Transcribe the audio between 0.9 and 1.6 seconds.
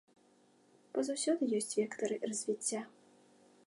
Бо заўсёды